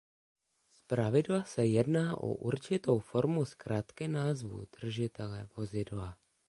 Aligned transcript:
Zpravidla 0.71 1.43
se 1.45 1.65
jedná 1.65 2.17
o 2.17 2.27
určitou 2.27 2.99
formu 2.99 3.45
zkratky 3.45 4.07
názvu 4.07 4.65
držitele 4.81 5.47
vozidla. 5.57 6.17